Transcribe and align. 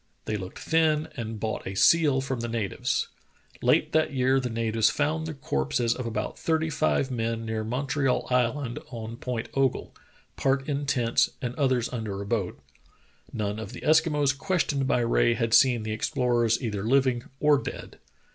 They 0.25 0.35
looked 0.35 0.57
thin 0.57 1.09
and 1.15 1.39
bought 1.39 1.67
a 1.67 1.75
seal 1.75 2.21
from 2.21 2.39
the 2.39 2.47
natives. 2.47 3.09
Late 3.61 3.91
that 3.91 4.11
year 4.11 4.39
the 4.39 4.49
natives 4.49 4.89
found 4.89 5.27
the 5.27 5.35
corpses 5.35 5.93
of 5.93 6.07
about 6.07 6.39
thirty 6.39 6.71
five 6.71 7.11
men 7.11 7.45
near 7.45 7.63
Montreal 7.63 8.25
Island 8.31 8.79
and 8.91 9.21
Point 9.21 9.49
Ogle, 9.53 9.93
part 10.37 10.67
in 10.67 10.87
tents 10.87 11.29
and 11.39 11.53
others 11.53 11.87
under 11.93 12.19
a 12.19 12.25
boat. 12.25 12.59
None 13.31 13.59
of 13.59 13.73
the 13.73 13.81
Eskimos 13.81 14.35
questioned 14.35 14.87
by 14.87 15.01
Rae 15.01 15.35
had 15.35 15.53
seen 15.53 15.83
the 15.83 15.91
explorers 15.93 16.63
either 16.63 16.81
living 16.81 17.25
or 17.39 17.59
dead. 17.61 17.99